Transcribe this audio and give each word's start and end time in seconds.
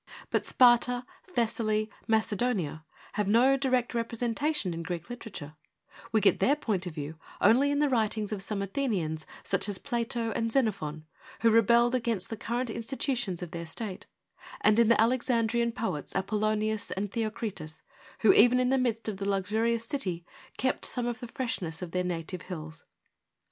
But 0.31 0.47
Sparta, 0.47 1.05
Thessaly, 1.27 1.87
Macedonia, 2.07 2.83
have 3.13 3.27
no 3.27 3.55
direct 3.55 3.93
representation 3.93 4.73
in 4.73 4.81
Greek 4.81 5.11
literature; 5.11 5.53
we 6.11 6.19
get 6.21 6.39
their 6.39 6.55
point 6.55 6.87
of 6.87 6.95
view 6.95 7.19
only 7.39 7.69
in 7.69 7.77
the 7.77 7.87
writings 7.87 8.31
of 8.31 8.41
some 8.41 8.63
Athenians, 8.63 9.27
such 9.43 9.69
as 9.69 9.77
Plato 9.77 10.31
and 10.31 10.51
Xenophon, 10.51 11.05
who 11.41 11.51
rebelled 11.51 11.93
against 11.93 12.31
the 12.31 12.35
current 12.35 12.71
institutions 12.71 13.43
of 13.43 13.51
their 13.51 13.67
state, 13.67 14.07
and 14.61 14.79
in 14.79 14.87
the 14.87 14.99
Alexandrian 14.99 15.71
poets, 15.71 16.15
Apollonius 16.15 16.89
and 16.89 17.11
Theocritus, 17.11 17.83
who, 18.21 18.33
even 18.33 18.59
in 18.59 18.69
the 18.69 18.79
midst 18.79 19.07
of 19.07 19.17
the 19.17 19.29
luxurious 19.29 19.85
city, 19.85 20.25
kept 20.57 20.83
some 20.83 21.05
of 21.05 21.19
the 21.19 21.27
freshness 21.27 21.83
of 21.83 21.91
their 21.91 22.03
native 22.03 22.41
hills. 22.41 22.85